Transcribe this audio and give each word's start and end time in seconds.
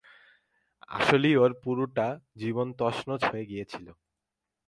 আসলেই, 0.89 1.35
ওর 1.37 1.51
পুরোটা 1.63 2.07
জীবন 2.35 2.67
তছনছ 2.79 3.21
হয়ে 3.31 3.45
গিয়েছিল। 3.45 3.87